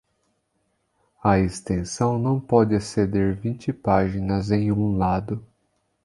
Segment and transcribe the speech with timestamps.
[1.23, 5.45] A extensão não pode exceder vinte páginas em um lado.